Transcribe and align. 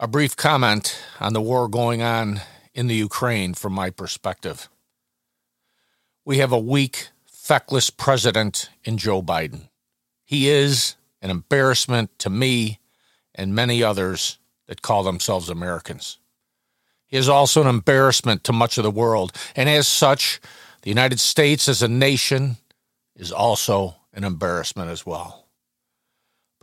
A 0.00 0.08
brief 0.08 0.36
comment 0.36 1.00
on 1.20 1.34
the 1.34 1.40
war 1.40 1.68
going 1.68 2.02
on 2.02 2.40
in 2.74 2.88
the 2.88 2.96
Ukraine 2.96 3.54
from 3.54 3.74
my 3.74 3.90
perspective. 3.90 4.68
We 6.24 6.38
have 6.38 6.50
a 6.50 6.58
weak, 6.58 7.10
feckless 7.26 7.90
president 7.90 8.70
in 8.82 8.98
Joe 8.98 9.22
Biden. 9.22 9.68
He 10.24 10.48
is 10.48 10.96
an 11.22 11.30
embarrassment 11.30 12.18
to 12.18 12.28
me 12.28 12.80
and 13.36 13.54
many 13.54 13.84
others 13.84 14.38
that 14.66 14.82
call 14.82 15.04
themselves 15.04 15.48
Americans. 15.48 16.18
He 17.06 17.16
is 17.16 17.28
also 17.28 17.60
an 17.60 17.68
embarrassment 17.68 18.42
to 18.44 18.52
much 18.52 18.78
of 18.78 18.82
the 18.82 18.90
world, 18.90 19.30
and 19.54 19.68
as 19.68 19.86
such, 19.86 20.40
the 20.82 20.90
United 20.90 21.20
States 21.20 21.68
as 21.68 21.82
a 21.82 21.88
nation 21.88 22.56
is 23.14 23.30
also 23.30 23.94
an 24.12 24.24
embarrassment 24.24 24.90
as 24.90 25.06
well. 25.06 25.43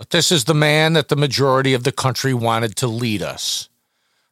But 0.01 0.09
this 0.09 0.31
is 0.31 0.45
the 0.45 0.55
man 0.55 0.93
that 0.93 1.09
the 1.09 1.15
majority 1.15 1.75
of 1.75 1.83
the 1.83 1.91
country 1.91 2.33
wanted 2.33 2.75
to 2.77 2.87
lead 2.87 3.21
us 3.21 3.69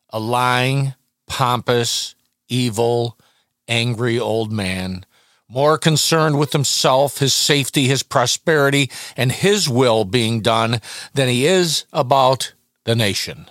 a 0.10 0.20
lying, 0.20 0.96
pompous, 1.28 2.16
evil, 2.48 3.20
angry 3.68 4.18
old 4.18 4.52
man, 4.52 5.06
more 5.48 5.78
concerned 5.78 6.40
with 6.40 6.54
himself, 6.54 7.20
his 7.20 7.36
safety, 7.36 7.86
his 7.86 8.02
prosperity, 8.02 8.90
and 9.16 9.32
his 9.32 9.70
will 9.70 10.06
being 10.06 10.42
done 10.42 10.82
than 11.14 11.28
he 11.28 11.46
is 11.46 11.86
about 11.94 12.56
the 12.86 12.96
nation, 12.96 13.46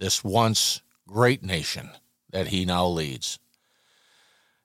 this 0.00 0.24
once 0.24 0.82
great 1.06 1.44
nation 1.44 1.90
that 2.30 2.48
he 2.48 2.64
now 2.64 2.88
leads. 2.88 3.38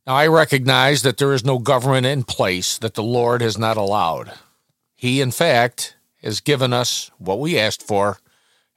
Now, 0.08 0.16
I 0.16 0.26
recognize 0.26 1.04
that 1.04 1.20
there 1.20 1.34
is 1.34 1.46
no 1.46 1.60
government 1.60 2.08
in 2.08 2.24
place 2.24 2.80
that 2.80 2.96
the 2.96 3.04
Lord 3.04 3.44
has 3.44 3.56
not 3.56 3.78
allowed. 3.78 4.32
He, 4.96 5.22
in 5.22 5.30
fact, 5.30 5.94
has 6.28 6.42
given 6.42 6.74
us 6.74 7.10
what 7.20 7.40
we 7.40 7.58
asked 7.58 7.82
for, 7.82 8.18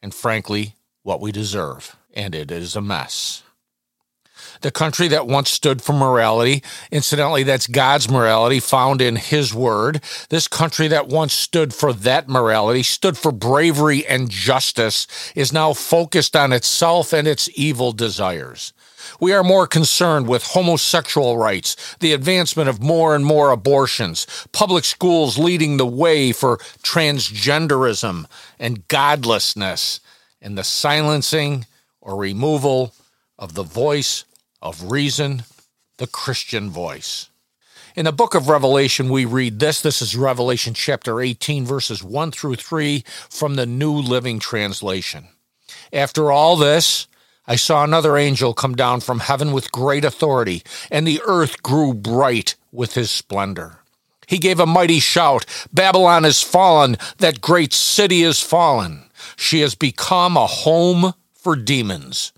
and 0.00 0.14
frankly, 0.14 0.76
what 1.02 1.20
we 1.20 1.32
deserve, 1.32 1.96
and 2.14 2.32
it 2.32 2.48
is 2.52 2.76
a 2.76 2.80
mess. 2.80 3.42
The 4.60 4.70
country 4.70 5.08
that 5.08 5.26
once 5.26 5.50
stood 5.50 5.82
for 5.82 5.92
morality, 5.92 6.62
incidentally, 6.92 7.42
that's 7.42 7.66
God's 7.66 8.08
morality 8.08 8.60
found 8.60 9.02
in 9.02 9.16
His 9.16 9.52
Word. 9.52 10.00
This 10.28 10.46
country 10.46 10.86
that 10.88 11.08
once 11.08 11.32
stood 11.32 11.74
for 11.74 11.92
that 11.92 12.28
morality, 12.28 12.84
stood 12.84 13.18
for 13.18 13.32
bravery 13.32 14.06
and 14.06 14.30
justice, 14.30 15.08
is 15.34 15.52
now 15.52 15.72
focused 15.72 16.36
on 16.36 16.52
itself 16.52 17.12
and 17.12 17.26
its 17.26 17.48
evil 17.54 17.90
desires. 17.90 18.72
We 19.20 19.32
are 19.32 19.44
more 19.44 19.66
concerned 19.66 20.28
with 20.28 20.44
homosexual 20.44 21.36
rights, 21.36 21.96
the 22.00 22.12
advancement 22.12 22.68
of 22.68 22.82
more 22.82 23.14
and 23.14 23.24
more 23.24 23.50
abortions, 23.50 24.26
public 24.52 24.84
schools 24.84 25.38
leading 25.38 25.76
the 25.76 25.86
way 25.86 26.32
for 26.32 26.58
transgenderism 26.82 28.26
and 28.58 28.88
godlessness, 28.88 30.00
and 30.40 30.56
the 30.56 30.64
silencing 30.64 31.66
or 32.00 32.16
removal 32.16 32.94
of 33.38 33.54
the 33.54 33.62
voice 33.62 34.24
of 34.62 34.90
reason, 34.90 35.44
the 35.98 36.06
Christian 36.06 36.70
voice. 36.70 37.28
In 37.96 38.04
the 38.04 38.12
book 38.12 38.34
of 38.34 38.48
Revelation, 38.48 39.08
we 39.08 39.24
read 39.24 39.58
this. 39.58 39.80
This 39.80 40.00
is 40.00 40.14
Revelation 40.16 40.74
chapter 40.74 41.20
18, 41.20 41.66
verses 41.66 42.04
1 42.04 42.30
through 42.30 42.54
3 42.54 43.02
from 43.28 43.56
the 43.56 43.66
New 43.66 43.92
Living 43.92 44.38
Translation. 44.38 45.28
After 45.92 46.30
all 46.30 46.56
this, 46.56 47.08
I 47.50 47.56
saw 47.56 47.82
another 47.82 48.16
angel 48.16 48.54
come 48.54 48.76
down 48.76 49.00
from 49.00 49.18
heaven 49.18 49.50
with 49.50 49.72
great 49.72 50.04
authority, 50.04 50.62
and 50.88 51.04
the 51.04 51.20
earth 51.26 51.64
grew 51.64 51.92
bright 51.92 52.54
with 52.70 52.94
his 52.94 53.10
splendor. 53.10 53.80
He 54.28 54.38
gave 54.38 54.60
a 54.60 54.66
mighty 54.66 55.00
shout 55.00 55.46
Babylon 55.72 56.24
is 56.24 56.44
fallen, 56.44 56.96
that 57.18 57.40
great 57.40 57.72
city 57.72 58.22
is 58.22 58.40
fallen. 58.40 59.10
She 59.34 59.62
has 59.62 59.74
become 59.74 60.36
a 60.36 60.46
home 60.46 61.12
for 61.34 61.56
demons. 61.56 62.32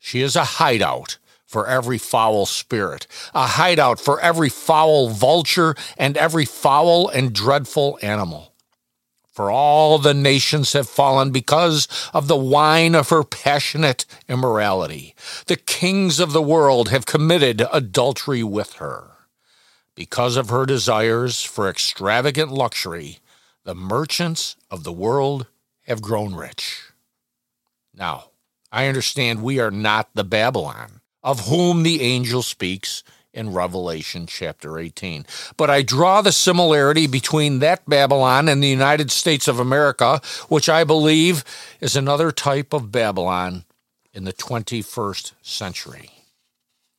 She 0.00 0.20
is 0.20 0.34
a 0.34 0.58
hideout 0.58 1.18
for 1.46 1.68
every 1.68 1.98
foul 1.98 2.44
spirit, 2.44 3.06
a 3.36 3.46
hideout 3.46 4.00
for 4.00 4.18
every 4.20 4.48
foul 4.48 5.10
vulture 5.10 5.76
and 5.96 6.16
every 6.16 6.44
foul 6.44 7.08
and 7.08 7.32
dreadful 7.32 8.00
animal. 8.02 8.52
For 9.36 9.50
all 9.50 9.98
the 9.98 10.14
nations 10.14 10.72
have 10.72 10.88
fallen 10.88 11.30
because 11.30 11.86
of 12.14 12.26
the 12.26 12.38
wine 12.38 12.94
of 12.94 13.10
her 13.10 13.22
passionate 13.22 14.06
immorality. 14.30 15.14
The 15.44 15.58
kings 15.58 16.18
of 16.18 16.32
the 16.32 16.40
world 16.40 16.88
have 16.88 17.04
committed 17.04 17.62
adultery 17.70 18.42
with 18.42 18.76
her. 18.76 19.10
Because 19.94 20.36
of 20.36 20.48
her 20.48 20.64
desires 20.64 21.42
for 21.42 21.68
extravagant 21.68 22.50
luxury, 22.50 23.18
the 23.64 23.74
merchants 23.74 24.56
of 24.70 24.84
the 24.84 24.92
world 24.92 25.48
have 25.82 26.00
grown 26.00 26.34
rich. 26.34 26.92
Now, 27.94 28.30
I 28.72 28.86
understand 28.86 29.42
we 29.42 29.60
are 29.60 29.70
not 29.70 30.08
the 30.14 30.24
Babylon 30.24 31.02
of 31.22 31.48
whom 31.48 31.82
the 31.82 32.00
angel 32.00 32.40
speaks 32.40 33.04
in 33.36 33.52
Revelation 33.52 34.26
chapter 34.26 34.78
18. 34.78 35.26
But 35.56 35.68
I 35.68 35.82
draw 35.82 36.22
the 36.22 36.32
similarity 36.32 37.06
between 37.06 37.58
that 37.60 37.88
Babylon 37.88 38.48
and 38.48 38.62
the 38.62 38.68
United 38.68 39.10
States 39.10 39.46
of 39.46 39.60
America, 39.60 40.20
which 40.48 40.68
I 40.68 40.82
believe 40.82 41.44
is 41.80 41.94
another 41.94 42.32
type 42.32 42.72
of 42.72 42.90
Babylon 42.90 43.64
in 44.12 44.24
the 44.24 44.32
21st 44.32 45.32
century. 45.42 46.10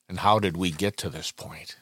And 0.08 0.20
how 0.20 0.40
did 0.40 0.56
we 0.56 0.72
get 0.72 0.96
to 0.98 1.10
this 1.10 1.32
point? 1.32 1.76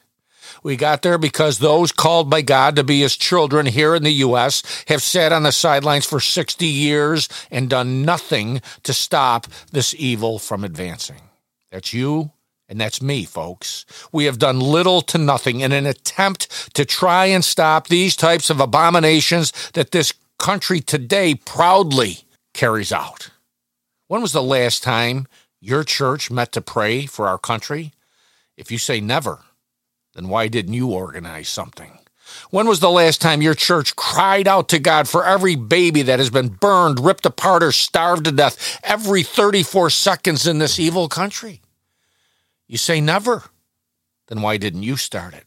We 0.62 0.76
got 0.76 1.02
there 1.02 1.18
because 1.18 1.58
those 1.58 1.92
called 1.92 2.30
by 2.30 2.40
God 2.40 2.76
to 2.76 2.84
be 2.84 3.00
his 3.00 3.16
children 3.16 3.66
here 3.66 3.94
in 3.94 4.04
the 4.04 4.12
U.S. 4.12 4.62
have 4.88 5.02
sat 5.02 5.32
on 5.32 5.42
the 5.42 5.52
sidelines 5.52 6.06
for 6.06 6.20
60 6.20 6.64
years 6.64 7.28
and 7.50 7.68
done 7.68 8.04
nothing 8.04 8.62
to 8.84 8.92
stop 8.92 9.46
this 9.72 9.94
evil 9.98 10.38
from 10.38 10.64
advancing. 10.64 11.20
That's 11.70 11.92
you 11.92 12.30
and 12.68 12.80
that's 12.80 13.00
me, 13.00 13.24
folks. 13.24 13.86
We 14.12 14.24
have 14.24 14.38
done 14.38 14.58
little 14.60 15.00
to 15.02 15.18
nothing 15.18 15.60
in 15.60 15.72
an 15.72 15.86
attempt 15.86 16.74
to 16.74 16.84
try 16.84 17.26
and 17.26 17.44
stop 17.44 17.86
these 17.86 18.16
types 18.16 18.50
of 18.50 18.60
abominations 18.60 19.52
that 19.74 19.92
this 19.92 20.12
country 20.38 20.80
today 20.80 21.34
proudly 21.34 22.24
carries 22.54 22.92
out. 22.92 23.30
When 24.08 24.22
was 24.22 24.32
the 24.32 24.42
last 24.42 24.82
time 24.82 25.26
your 25.60 25.84
church 25.84 26.30
met 26.30 26.52
to 26.52 26.60
pray 26.60 27.06
for 27.06 27.28
our 27.28 27.38
country? 27.38 27.92
If 28.56 28.72
you 28.72 28.78
say 28.78 29.00
never, 29.00 29.40
then 30.14 30.28
why 30.28 30.48
didn't 30.48 30.74
you 30.74 30.88
organize 30.90 31.48
something? 31.48 31.98
When 32.50 32.66
was 32.66 32.80
the 32.80 32.90
last 32.90 33.20
time 33.20 33.42
your 33.42 33.54
church 33.54 33.94
cried 33.94 34.48
out 34.48 34.68
to 34.70 34.80
God 34.80 35.08
for 35.08 35.24
every 35.24 35.54
baby 35.54 36.02
that 36.02 36.18
has 36.18 36.30
been 36.30 36.48
burned, 36.48 36.98
ripped 36.98 37.26
apart, 37.26 37.62
or 37.62 37.70
starved 37.70 38.24
to 38.24 38.32
death 38.32 38.80
every 38.82 39.22
34 39.22 39.90
seconds 39.90 40.46
in 40.46 40.58
this 40.58 40.80
evil 40.80 41.08
country? 41.08 41.60
You 42.66 42.78
say 42.78 43.00
never. 43.00 43.44
Then 44.28 44.42
why 44.42 44.56
didn't 44.56 44.82
you 44.82 44.96
start 44.96 45.34
it? 45.34 45.44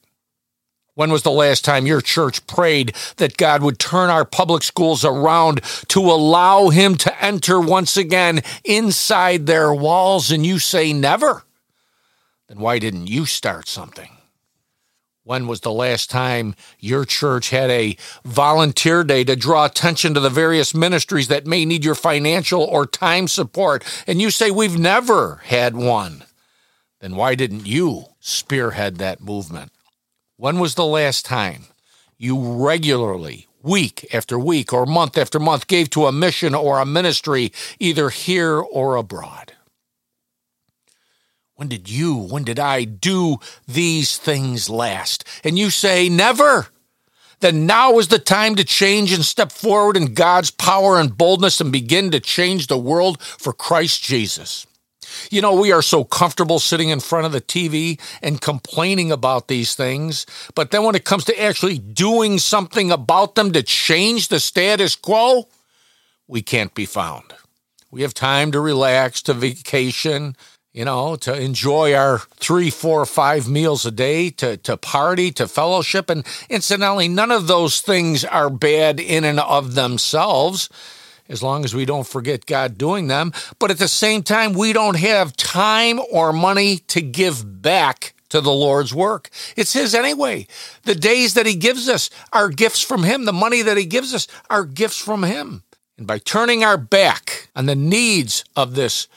When 0.96 1.12
was 1.12 1.24
the 1.24 1.31
last 1.31 1.63
time 1.63 1.88
your 1.88 2.02
church 2.02 2.46
prayed 2.46 2.94
that 3.18 3.38
God 3.38 3.63
would 3.63 3.80
turn 3.80 4.09
our 4.09 4.25
public 4.25 4.63
schools 4.63 5.06
around 5.06 5.62
to 5.88 6.02
allow 6.02 6.69
Him 6.69 6.96
to 6.96 7.24
enter 7.24 7.59
once 7.59 7.96
again 7.96 8.41
inside 8.66 9.46
their 9.46 9.74
walls 9.74 10.30
and 10.30 10.46
you 10.46 10.59
say 10.59 10.91
never? 10.91 11.44
Then 12.50 12.59
why 12.59 12.80
didn't 12.80 13.07
you 13.07 13.25
start 13.25 13.69
something? 13.69 14.09
When 15.24 15.47
was 15.47 15.62
the 15.62 15.72
last 15.72 16.09
time 16.09 16.56
your 16.80 17.06
church 17.06 17.51
had 17.51 17.69
a 17.69 17.96
volunteer 18.25 19.03
day 19.03 19.24
to 19.24 19.36
draw 19.36 19.66
attention 19.66 20.16
to 20.16 20.19
the 20.19 20.30
various 20.30 20.74
ministries 20.74 21.28
that 21.28 21.46
may 21.46 21.63
need 21.63 21.86
your 21.86 21.96
financial 21.96 22.63
or 22.63 22.86
time 22.86 23.28
support? 23.28 23.86
And 24.07 24.19
you 24.19 24.31
say, 24.31 24.51
We've 24.51 24.78
never 24.78 25.41
had 25.46 25.78
one 25.78 26.24
then 26.99 27.15
why 27.15 27.35
didn't 27.35 27.65
you 27.65 28.05
spearhead 28.19 28.97
that 28.97 29.21
movement? 29.21 29.71
When 30.37 30.59
was 30.59 30.75
the 30.75 30.85
last 30.85 31.25
time 31.25 31.65
you 32.17 32.37
regularly, 32.39 33.47
week 33.61 34.07
after 34.13 34.37
week 34.37 34.73
or 34.73 34.85
month 34.85 35.17
after 35.17 35.39
month, 35.39 35.67
gave 35.67 35.89
to 35.91 36.05
a 36.05 36.11
mission 36.11 36.53
or 36.53 36.79
a 36.79 36.85
ministry, 36.85 37.51
either 37.79 38.09
here 38.09 38.59
or 38.59 38.95
abroad? 38.95 39.53
When 41.56 41.68
did 41.68 41.89
you, 41.89 42.15
when 42.15 42.45
did 42.45 42.57
I 42.57 42.85
do 42.85 43.38
these 43.68 44.18
things 44.18 44.69
last? 44.69 45.25
And 45.44 45.59
you 45.59 45.69
say, 45.69 46.07
never. 46.07 46.68
Then 47.41 47.65
now 47.65 48.00
is 48.00 48.07
the 48.07 48.19
time 48.19 48.56
to 48.56 48.63
change 48.63 49.12
and 49.12 49.25
step 49.25 49.51
forward 49.51 49.97
in 49.97 50.13
God's 50.13 50.51
power 50.51 51.00
and 51.00 51.18
boldness 51.18 51.59
and 51.59 51.71
begin 51.71 52.12
to 52.12 52.21
change 52.21 52.68
the 52.68 52.77
world 52.77 53.21
for 53.21 53.51
Christ 53.51 54.01
Jesus. 54.03 54.68
You 55.31 55.41
know, 55.41 55.59
we 55.59 55.71
are 55.71 55.81
so 55.81 56.03
comfortable 56.03 56.59
sitting 56.59 56.89
in 56.89 57.00
front 57.00 57.25
of 57.25 57.31
the 57.31 57.41
TV 57.41 58.00
and 58.21 58.41
complaining 58.41 59.11
about 59.11 59.47
these 59.47 59.75
things, 59.75 60.25
but 60.56 60.71
then 60.71 60.83
when 60.83 60.95
it 60.95 61.06
comes 61.06 61.25
to 61.25 61.41
actually 61.41 61.77
doing 61.77 62.39
something 62.39 62.91
about 62.91 63.35
them 63.35 63.51
to 63.53 63.63
change 63.63 64.27
the 64.27 64.39
status 64.39 64.95
quo, 64.95 65.47
we 66.27 66.41
can't 66.41 66.73
be 66.73 66.85
found. 66.85 67.33
We 67.91 68.03
have 68.03 68.13
time 68.13 68.51
to 68.51 68.59
relax, 68.59 69.21
to 69.23 69.33
vacation, 69.33 70.35
you 70.71 70.85
know, 70.85 71.15
to 71.17 71.35
enjoy 71.35 71.95
our 71.95 72.19
three, 72.35 72.69
four, 72.69 73.05
five 73.05 73.50
meals 73.50 73.85
a 73.85 73.91
day, 73.91 74.29
to, 74.31 74.57
to 74.57 74.77
party, 74.77 75.31
to 75.31 75.47
fellowship. 75.47 76.09
And 76.09 76.25
incidentally, 76.50 77.07
none 77.07 77.31
of 77.31 77.47
those 77.47 77.81
things 77.81 78.23
are 78.23 78.50
bad 78.50 79.00
in 79.00 79.23
and 79.23 79.39
of 79.39 79.73
themselves. 79.73 80.69
As 81.29 81.43
long 81.43 81.63
as 81.63 81.73
we 81.73 81.85
don't 81.85 82.07
forget 82.07 82.45
God 82.45 82.77
doing 82.77 83.07
them. 83.07 83.31
But 83.59 83.71
at 83.71 83.77
the 83.77 83.87
same 83.87 84.23
time, 84.23 84.53
we 84.53 84.73
don't 84.73 84.97
have 84.97 85.37
time 85.37 85.99
or 86.11 86.33
money 86.33 86.79
to 86.87 87.01
give 87.01 87.61
back 87.61 88.13
to 88.29 88.41
the 88.41 88.51
Lord's 88.51 88.93
work. 88.93 89.29
It's 89.55 89.73
His 89.73 89.95
anyway. 89.95 90.47
The 90.83 90.95
days 90.95 91.35
that 91.35 91.45
He 91.45 91.55
gives 91.55 91.87
us 91.87 92.09
are 92.33 92.49
gifts 92.49 92.81
from 92.81 93.03
Him. 93.03 93.25
The 93.25 93.33
money 93.33 93.61
that 93.61 93.77
He 93.77 93.85
gives 93.85 94.13
us 94.13 94.27
are 94.49 94.65
gifts 94.65 94.97
from 94.97 95.23
Him. 95.23 95.63
And 95.97 96.07
by 96.07 96.19
turning 96.19 96.63
our 96.63 96.77
back 96.77 97.49
on 97.55 97.65
the 97.65 97.75
needs 97.75 98.43
of 98.55 98.75
this, 98.75 99.07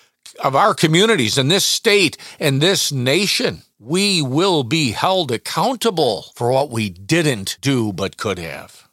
of 0.43 0.57
our 0.57 0.75
communities 0.75 1.39
and 1.39 1.51
this 1.51 1.65
state 1.65 2.17
and 2.41 2.61
this 2.61 2.91
nation, 2.91 3.63
we 3.79 4.23
will 4.23 4.65
be 4.65 4.93
held 4.93 5.31
accountable 5.31 6.27
for 6.35 6.51
what 6.51 6.71
we 6.71 6.89
didn't 6.89 7.59
do 7.61 7.93
but 7.93 8.17
could 8.17 8.39
have. 8.39 8.89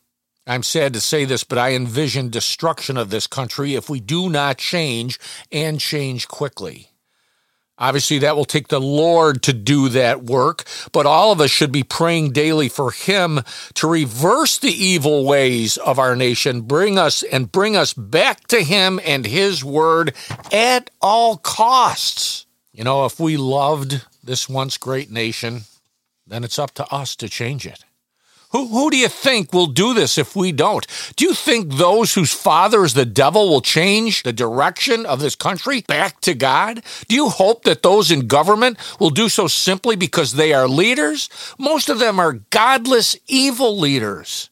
I'm 0.50 0.64
sad 0.64 0.94
to 0.94 1.00
say 1.00 1.26
this, 1.26 1.44
but 1.44 1.60
I 1.60 1.74
envision 1.74 2.30
destruction 2.30 2.98
of 2.98 3.12
this 3.12 3.28
country 3.28 3.76
if 3.76 3.88
we 3.88 4.00
do 4.00 4.32
not 4.32 4.58
change 4.58 5.20
and 5.52 5.80
change 5.80 6.28
quickly. 6.28 6.90
Obviously, 7.78 8.18
that 8.18 8.36
will 8.36 8.46
take 8.46 8.70
the 8.70 8.82
Lord 8.82 9.44
to 9.44 9.54
do 9.54 9.90
that 9.90 10.24
work, 10.24 10.64
but 10.92 11.06
all 11.06 11.32
of 11.32 11.40
us 11.40 11.52
should 11.52 11.72
be 11.72 11.84
praying 11.84 12.32
daily 12.32 12.68
for 12.68 12.90
Him 12.90 13.42
to 13.76 13.88
reverse 13.88 14.58
the 14.58 14.72
evil 14.72 15.24
ways 15.24 15.78
of 15.78 16.00
our 16.00 16.16
nation, 16.16 16.62
bring 16.62 16.98
us 16.98 17.22
and 17.22 17.52
bring 17.52 17.78
us 17.78 17.94
back 17.94 18.48
to 18.48 18.64
Him 18.64 19.00
and 19.06 19.28
His 19.28 19.64
Word 19.64 20.16
at 20.52 20.90
all 21.00 21.38
costs. 21.38 22.48
You 22.74 22.84
know, 22.84 23.06
if 23.06 23.20
we 23.20 23.38
loved 23.38 24.04
this 24.24 24.50
once 24.50 24.78
great 24.78 25.12
nation, 25.12 25.62
then 26.26 26.44
it's 26.44 26.58
up 26.58 26.72
to 26.72 26.92
us 26.92 27.16
to 27.18 27.30
change 27.30 27.68
it. 27.68 27.86
Who, 28.52 28.68
who 28.68 28.90
do 28.90 28.98
you 28.98 29.08
think 29.08 29.54
will 29.54 29.68
do 29.68 29.94
this 29.94 30.18
if 30.18 30.36
we 30.36 30.52
don't? 30.52 30.86
Do 31.16 31.26
you 31.26 31.36
think 31.36 31.74
those 31.74 32.16
whose 32.16 32.34
father 32.34 32.84
is 32.84 32.96
the 32.96 33.06
devil 33.06 33.48
will 33.48 33.62
change 33.62 34.24
the 34.24 34.34
direction 34.34 35.06
of 35.06 35.20
this 35.20 35.36
country 35.36 35.82
back 35.82 36.20
to 36.22 36.34
God? 36.34 36.82
Do 37.08 37.16
you 37.16 37.30
hope 37.30 37.64
that 37.64 37.84
those 37.84 38.10
in 38.10 38.28
government 38.28 38.80
will 39.00 39.12
do 39.12 39.30
so 39.30 39.48
simply 39.48 39.96
because 39.96 40.34
they 40.34 40.52
are 40.52 40.68
leaders? 40.68 41.30
Most 41.60 41.90
of 41.90 42.00
them 42.00 42.20
are 42.20 42.42
godless, 42.50 43.16
evil 43.28 43.78
leaders. 43.78 44.50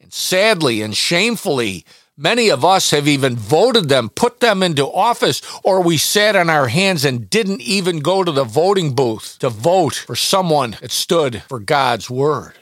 And 0.00 0.12
sadly 0.12 0.82
and 0.82 0.96
shamefully, 0.96 1.84
Many 2.16 2.48
of 2.48 2.64
us 2.64 2.92
have 2.92 3.08
even 3.08 3.34
voted 3.34 3.88
them, 3.88 4.08
put 4.08 4.38
them 4.38 4.62
into 4.62 4.86
office, 4.86 5.42
or 5.64 5.80
we 5.80 5.96
sat 5.96 6.36
on 6.36 6.48
our 6.48 6.68
hands 6.68 7.04
and 7.04 7.28
didn't 7.28 7.60
even 7.60 7.98
go 7.98 8.22
to 8.22 8.30
the 8.30 8.44
voting 8.44 8.94
booth 8.94 9.36
to 9.40 9.48
vote 9.48 9.96
for 9.96 10.14
someone 10.14 10.76
that 10.80 10.92
stood 10.92 11.42
for 11.48 11.58
God's 11.58 12.08
word. 12.08 12.54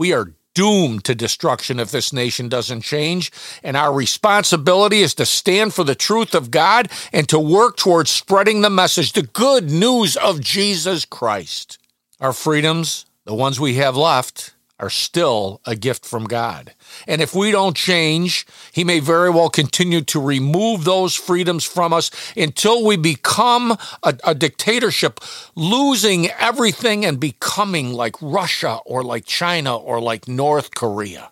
We 0.00 0.14
are 0.14 0.32
doomed 0.54 1.04
to 1.04 1.14
destruction 1.14 1.78
if 1.78 1.90
this 1.90 2.10
nation 2.10 2.48
doesn't 2.48 2.80
change. 2.80 3.30
And 3.62 3.76
our 3.76 3.92
responsibility 3.92 5.02
is 5.02 5.14
to 5.16 5.26
stand 5.26 5.74
for 5.74 5.84
the 5.84 5.94
truth 5.94 6.34
of 6.34 6.50
God 6.50 6.90
and 7.12 7.28
to 7.28 7.38
work 7.38 7.76
towards 7.76 8.10
spreading 8.10 8.62
the 8.62 8.70
message, 8.70 9.12
the 9.12 9.24
good 9.24 9.70
news 9.70 10.16
of 10.16 10.40
Jesus 10.40 11.04
Christ. 11.04 11.76
Our 12.18 12.32
freedoms, 12.32 13.04
the 13.26 13.34
ones 13.34 13.60
we 13.60 13.74
have 13.74 13.94
left, 13.94 14.54
are 14.80 14.90
still 14.90 15.60
a 15.66 15.76
gift 15.76 16.04
from 16.04 16.24
God. 16.24 16.74
And 17.06 17.20
if 17.20 17.34
we 17.34 17.50
don't 17.50 17.76
change, 17.76 18.46
He 18.72 18.84
may 18.84 19.00
very 19.00 19.30
well 19.30 19.50
continue 19.50 20.00
to 20.02 20.20
remove 20.20 20.84
those 20.84 21.14
freedoms 21.14 21.64
from 21.64 21.92
us 21.92 22.10
until 22.36 22.84
we 22.84 22.96
become 22.96 23.76
a, 24.02 24.18
a, 24.24 24.34
dictatorship, 24.34 25.20
losing 25.54 26.30
everything 26.30 27.04
and 27.04 27.20
becoming 27.20 27.92
like 27.92 28.16
Russia 28.20 28.78
or 28.86 29.04
like 29.04 29.26
China 29.26 29.76
or 29.76 30.00
like 30.00 30.26
North 30.26 30.74
Korea. 30.74 31.30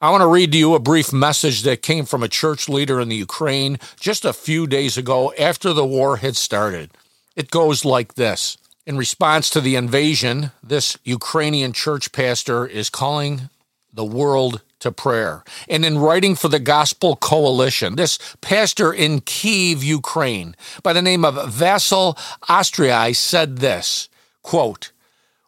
I 0.00 0.10
want 0.10 0.22
to 0.22 0.26
read 0.26 0.50
to 0.50 0.58
you 0.58 0.74
a 0.74 0.80
brief 0.80 1.12
message 1.12 1.62
that 1.62 1.80
came 1.80 2.06
from 2.06 2.24
a 2.24 2.28
church 2.28 2.68
leader 2.68 3.00
in 3.00 3.08
the 3.08 3.16
Ukraine 3.16 3.78
just 4.00 4.24
a 4.24 4.32
few 4.32 4.66
days 4.66 4.98
ago 4.98 5.32
after 5.38 5.72
the 5.72 5.86
war 5.86 6.16
had 6.16 6.34
started. 6.34 6.90
It 7.36 7.52
goes 7.52 7.84
like 7.84 8.14
this. 8.14 8.58
In 8.84 8.96
response 8.96 9.48
to 9.50 9.60
the 9.60 9.76
invasion, 9.76 10.50
this 10.60 10.98
Ukrainian 11.04 11.72
church 11.72 12.10
pastor 12.10 12.66
is 12.66 12.90
calling 12.90 13.48
the 13.92 14.04
world 14.04 14.62
to 14.80 14.90
prayer. 14.90 15.44
And 15.68 15.84
in 15.84 15.98
writing 15.98 16.34
for 16.34 16.48
the 16.48 16.58
Gospel 16.58 17.14
Coalition, 17.14 17.94
this 17.94 18.18
pastor 18.40 18.92
in 18.92 19.20
Kiev, 19.20 19.84
Ukraine, 19.84 20.56
by 20.82 20.92
the 20.92 21.02
name 21.02 21.24
of 21.24 21.36
Vasyl 21.52 22.18
Ostryi, 22.48 23.14
said 23.14 23.58
this 23.58 24.08
quote, 24.42 24.90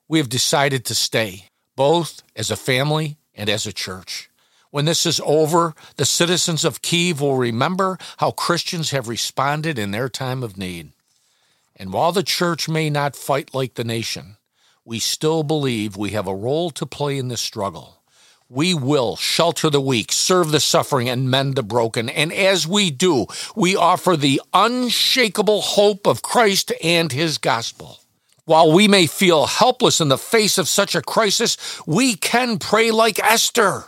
We 0.06 0.18
have 0.18 0.28
decided 0.28 0.84
to 0.84 0.94
stay, 0.94 1.50
both 1.74 2.22
as 2.36 2.52
a 2.52 2.56
family 2.56 3.16
and 3.34 3.50
as 3.50 3.66
a 3.66 3.72
church. 3.72 4.30
When 4.70 4.84
this 4.84 5.06
is 5.06 5.20
over, 5.24 5.74
the 5.96 6.04
citizens 6.04 6.64
of 6.64 6.82
Kiev 6.82 7.20
will 7.20 7.36
remember 7.36 7.98
how 8.18 8.30
Christians 8.30 8.92
have 8.92 9.08
responded 9.08 9.76
in 9.76 9.90
their 9.90 10.08
time 10.08 10.44
of 10.44 10.56
need. 10.56 10.92
And 11.76 11.92
while 11.92 12.12
the 12.12 12.22
church 12.22 12.68
may 12.68 12.88
not 12.90 13.16
fight 13.16 13.54
like 13.54 13.74
the 13.74 13.84
nation, 13.84 14.36
we 14.84 14.98
still 14.98 15.42
believe 15.42 15.96
we 15.96 16.10
have 16.10 16.26
a 16.26 16.34
role 16.34 16.70
to 16.70 16.86
play 16.86 17.18
in 17.18 17.28
this 17.28 17.40
struggle. 17.40 18.02
We 18.48 18.74
will 18.74 19.16
shelter 19.16 19.70
the 19.70 19.80
weak, 19.80 20.12
serve 20.12 20.52
the 20.52 20.60
suffering, 20.60 21.08
and 21.08 21.30
mend 21.30 21.56
the 21.56 21.62
broken. 21.62 22.08
And 22.08 22.32
as 22.32 22.68
we 22.68 22.90
do, 22.90 23.26
we 23.56 23.74
offer 23.74 24.16
the 24.16 24.40
unshakable 24.52 25.62
hope 25.62 26.06
of 26.06 26.22
Christ 26.22 26.70
and 26.82 27.10
his 27.10 27.38
gospel. 27.38 28.00
While 28.44 28.72
we 28.72 28.86
may 28.86 29.06
feel 29.06 29.46
helpless 29.46 30.00
in 30.00 30.08
the 30.08 30.18
face 30.18 30.58
of 30.58 30.68
such 30.68 30.94
a 30.94 31.00
crisis, 31.00 31.56
we 31.86 32.14
can 32.14 32.58
pray 32.58 32.90
like 32.90 33.18
Esther. 33.18 33.84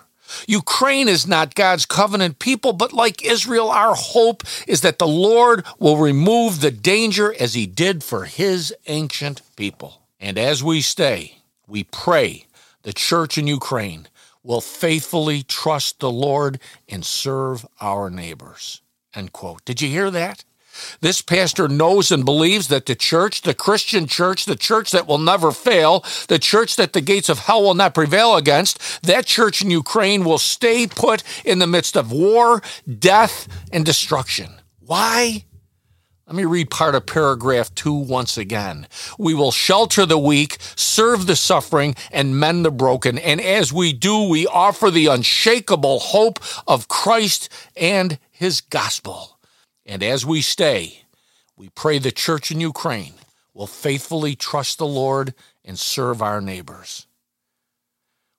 Ukraine 0.46 1.08
is 1.08 1.26
not 1.26 1.54
God's 1.54 1.86
covenant 1.86 2.38
people, 2.38 2.72
but 2.72 2.92
like 2.92 3.24
Israel, 3.24 3.70
our 3.70 3.94
hope 3.94 4.42
is 4.66 4.80
that 4.80 4.98
the 4.98 5.06
Lord 5.06 5.64
will 5.78 5.96
remove 5.96 6.60
the 6.60 6.70
danger 6.70 7.34
as 7.38 7.54
he 7.54 7.66
did 7.66 8.02
for 8.02 8.24
his 8.24 8.74
ancient 8.86 9.42
people. 9.56 10.02
And 10.20 10.38
as 10.38 10.62
we 10.62 10.80
stay, 10.80 11.38
we 11.66 11.84
pray 11.84 12.46
the 12.82 12.92
church 12.92 13.36
in 13.38 13.46
Ukraine 13.46 14.08
will 14.42 14.60
faithfully 14.60 15.42
trust 15.42 15.98
the 15.98 16.10
Lord 16.10 16.60
and 16.88 17.04
serve 17.04 17.66
our 17.80 18.10
neighbors. 18.10 18.80
End 19.14 19.32
quote. 19.32 19.64
Did 19.64 19.82
you 19.82 19.88
hear 19.88 20.10
that? 20.10 20.44
This 21.00 21.22
pastor 21.22 21.68
knows 21.68 22.10
and 22.10 22.24
believes 22.24 22.68
that 22.68 22.86
the 22.86 22.94
church, 22.94 23.42
the 23.42 23.54
Christian 23.54 24.06
church, 24.06 24.44
the 24.44 24.56
church 24.56 24.90
that 24.92 25.06
will 25.06 25.18
never 25.18 25.52
fail, 25.52 26.04
the 26.28 26.38
church 26.38 26.76
that 26.76 26.92
the 26.92 27.00
gates 27.00 27.28
of 27.28 27.40
hell 27.40 27.62
will 27.62 27.74
not 27.74 27.94
prevail 27.94 28.36
against, 28.36 29.02
that 29.02 29.26
church 29.26 29.62
in 29.62 29.70
Ukraine 29.70 30.24
will 30.24 30.38
stay 30.38 30.86
put 30.86 31.22
in 31.44 31.58
the 31.58 31.66
midst 31.66 31.96
of 31.96 32.12
war, 32.12 32.62
death, 32.98 33.48
and 33.72 33.84
destruction. 33.84 34.60
Why? 34.80 35.44
Let 36.26 36.34
me 36.34 36.44
read 36.44 36.70
part 36.70 36.96
of 36.96 37.06
paragraph 37.06 37.72
two 37.76 37.94
once 37.94 38.36
again. 38.36 38.88
We 39.16 39.32
will 39.32 39.52
shelter 39.52 40.04
the 40.04 40.18
weak, 40.18 40.56
serve 40.74 41.28
the 41.28 41.36
suffering, 41.36 41.94
and 42.10 42.40
mend 42.40 42.64
the 42.64 42.72
broken. 42.72 43.16
And 43.16 43.40
as 43.40 43.72
we 43.72 43.92
do, 43.92 44.28
we 44.28 44.44
offer 44.44 44.90
the 44.90 45.06
unshakable 45.06 46.00
hope 46.00 46.40
of 46.66 46.88
Christ 46.88 47.48
and 47.76 48.18
his 48.32 48.60
gospel. 48.60 49.35
And 49.86 50.02
as 50.02 50.26
we 50.26 50.42
stay, 50.42 51.02
we 51.56 51.68
pray 51.68 51.98
the 51.98 52.10
church 52.10 52.50
in 52.50 52.60
Ukraine 52.60 53.14
will 53.54 53.68
faithfully 53.68 54.34
trust 54.34 54.78
the 54.78 54.86
Lord 54.86 55.32
and 55.64 55.78
serve 55.78 56.20
our 56.20 56.40
neighbors. 56.40 57.06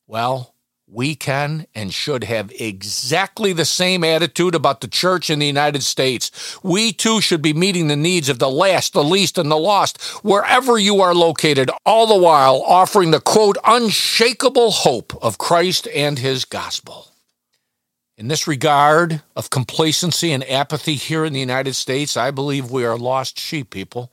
Well, 0.06 0.54
we 0.90 1.16
can 1.16 1.68
and 1.74 1.94
should 1.94 2.24
have 2.26 2.52
exactly 2.52 3.52
the 3.52 3.66
same 3.66 4.04
attitude 4.04 4.56
about 4.56 4.82
the 4.82 4.88
church 4.88 5.30
in 5.30 5.40
the 5.40 5.46
United 5.46 5.84
States. 5.84 6.32
We 6.64 6.94
too 6.94 7.20
should 7.20 7.42
be 7.42 7.54
meeting 7.54 7.88
the 7.88 7.96
needs 7.96 8.30
of 8.30 8.40
the 8.40 8.50
last, 8.50 8.94
the 8.94 9.04
least, 9.04 9.38
and 9.38 9.50
the 9.50 9.58
lost, 9.58 10.02
wherever 10.24 10.78
you 10.78 11.02
are 11.02 11.16
located, 11.16 11.72
all 11.86 12.08
the 12.08 12.16
while 12.16 12.62
offering 12.66 13.12
the 13.12 13.20
quote, 13.20 13.58
unshakable 13.66 14.72
hope 14.72 15.14
of 15.22 15.38
Christ 15.38 15.88
and 15.94 16.20
his 16.20 16.46
gospel. 16.46 17.10
In 18.20 18.30
this 18.30 18.48
regard 18.48 19.22
of 19.36 19.52
complacency 19.52 20.32
and 20.32 20.44
apathy 20.50 20.96
here 20.96 21.24
in 21.24 21.34
the 21.34 21.40
United 21.40 21.76
States, 21.76 22.18
I 22.18 22.32
believe 22.32 22.72
we 22.72 22.84
are 22.84 22.98
lost 22.98 23.40
sheep, 23.40 23.70
people. 23.70 24.12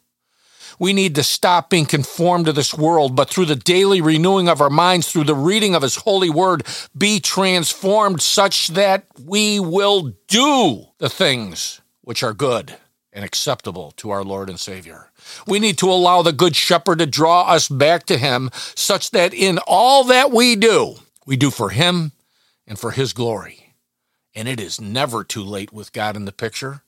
We 0.78 0.92
need 0.92 1.14
to 1.14 1.22
stop 1.22 1.70
being 1.70 1.86
conformed 1.86 2.44
to 2.44 2.52
this 2.52 2.74
world, 2.74 3.16
but 3.16 3.30
through 3.30 3.46
the 3.46 3.56
daily 3.56 4.02
renewing 4.02 4.46
of 4.46 4.60
our 4.60 4.68
minds, 4.68 5.10
through 5.10 5.24
the 5.24 5.34
reading 5.34 5.74
of 5.74 5.80
His 5.80 5.96
holy 5.96 6.28
word, 6.28 6.66
be 6.96 7.18
transformed 7.18 8.20
such 8.20 8.68
that 8.68 9.06
we 9.18 9.58
will 9.58 10.12
do 10.28 10.84
the 10.98 11.08
things 11.08 11.80
which 12.02 12.22
are 12.22 12.34
good 12.34 12.76
and 13.10 13.24
acceptable 13.24 13.92
to 13.92 14.10
our 14.10 14.22
Lord 14.22 14.50
and 14.50 14.60
Savior. 14.60 15.12
We 15.46 15.58
need 15.58 15.78
to 15.78 15.90
allow 15.90 16.20
the 16.20 16.32
Good 16.32 16.56
Shepherd 16.56 16.98
to 16.98 17.06
draw 17.06 17.44
us 17.44 17.70
back 17.70 18.04
to 18.06 18.18
Him, 18.18 18.50
such 18.52 19.12
that 19.12 19.32
in 19.32 19.58
all 19.66 20.04
that 20.04 20.30
we 20.30 20.56
do, 20.56 20.96
we 21.24 21.38
do 21.38 21.50
for 21.50 21.70
Him 21.70 22.12
and 22.66 22.78
for 22.78 22.90
His 22.90 23.14
glory 23.14 23.63
and 24.34 24.48
it 24.48 24.60
is 24.60 24.80
never 24.80 25.24
too 25.24 25.42
late 25.42 25.72
with 25.72 25.92
God 25.92 26.16
in 26.16 26.24
the 26.24 26.32
picture. 26.32 26.82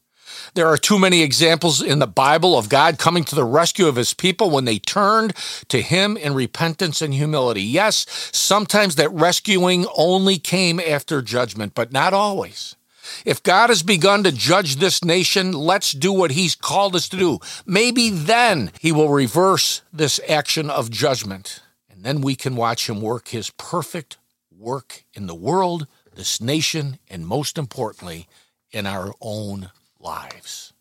There 0.54 0.66
are 0.66 0.76
too 0.76 0.98
many 0.98 1.22
examples 1.22 1.80
in 1.80 2.00
the 2.00 2.06
Bible 2.06 2.58
of 2.58 2.68
God 2.68 2.98
coming 2.98 3.24
to 3.24 3.34
the 3.34 3.44
rescue 3.44 3.86
of 3.86 3.96
his 3.96 4.12
people 4.12 4.50
when 4.50 4.64
they 4.64 4.78
turned 4.78 5.34
to 5.68 5.80
him 5.80 6.16
in 6.16 6.34
repentance 6.34 7.00
and 7.00 7.14
humility. 7.14 7.62
Yes, 7.62 8.06
sometimes 8.32 8.96
that 8.96 9.12
rescuing 9.12 9.86
only 9.96 10.38
came 10.38 10.80
after 10.80 11.22
judgment, 11.22 11.74
but 11.74 11.92
not 11.92 12.12
always. 12.12 12.74
If 13.24 13.42
God 13.42 13.70
has 13.70 13.82
begun 13.82 14.24
to 14.24 14.32
judge 14.32 14.76
this 14.76 15.04
nation, 15.04 15.52
let's 15.52 15.92
do 15.92 16.12
what 16.12 16.32
He's 16.32 16.56
called 16.56 16.96
us 16.96 17.08
to 17.10 17.16
do. 17.16 17.38
Maybe 17.64 18.10
then 18.10 18.72
He 18.80 18.92
will 18.92 19.08
reverse 19.08 19.82
this 19.92 20.20
action 20.28 20.70
of 20.70 20.90
judgment. 20.90 21.60
And 21.88 22.04
then 22.04 22.20
we 22.20 22.34
can 22.34 22.56
watch 22.56 22.88
Him 22.88 23.00
work 23.00 23.28
His 23.28 23.50
perfect 23.50 24.16
work 24.50 25.04
in 25.14 25.26
the 25.26 25.34
world, 25.34 25.86
this 26.16 26.40
nation, 26.40 26.98
and 27.08 27.26
most 27.26 27.58
importantly, 27.58 28.26
in 28.72 28.86
our 28.86 29.12
own 29.20 29.70
lives. 30.00 30.72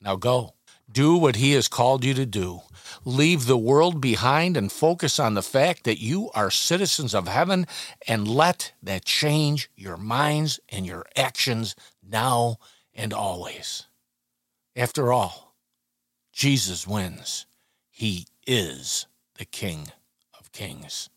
Now 0.00 0.16
go. 0.16 0.54
Do 0.90 1.16
what 1.16 1.36
He 1.36 1.52
has 1.52 1.66
called 1.68 2.04
you 2.04 2.14
to 2.14 2.26
do. 2.26 2.60
Leave 3.04 3.46
the 3.46 3.56
world 3.56 4.00
behind 4.00 4.56
and 4.56 4.70
focus 4.70 5.18
on 5.18 5.34
the 5.34 5.42
fact 5.42 5.84
that 5.84 6.00
you 6.00 6.30
are 6.34 6.50
citizens 6.50 7.14
of 7.14 7.26
heaven 7.26 7.66
and 8.06 8.28
let 8.28 8.72
that 8.82 9.04
change 9.04 9.68
your 9.74 9.96
minds 9.96 10.60
and 10.68 10.86
your 10.86 11.04
actions 11.16 11.74
now 12.08 12.58
and 12.94 13.12
always. 13.12 13.86
After 14.76 15.12
all, 15.12 15.54
Jesus 16.32 16.86
wins. 16.86 17.46
He 17.90 18.26
is 18.46 19.06
the 19.36 19.44
King 19.44 19.88
of 20.38 20.52
Kings. 20.52 21.08